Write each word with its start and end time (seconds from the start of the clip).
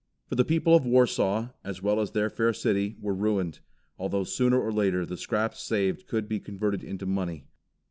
For 0.25 0.33
the 0.33 0.43
people 0.43 0.75
of 0.75 0.83
Warsaw, 0.83 1.49
as 1.63 1.83
well 1.83 1.99
as 1.99 2.09
their 2.09 2.31
fair 2.31 2.53
city, 2.53 2.97
were 2.99 3.13
ruined, 3.13 3.59
although 3.99 4.23
sooner 4.23 4.59
or 4.59 4.73
later 4.73 5.05
the 5.05 5.15
scraps 5.15 5.61
saved 5.61 6.07
could 6.07 6.27
be 6.27 6.39
converted 6.39 6.83
into 6.83 7.05
money. 7.05 7.45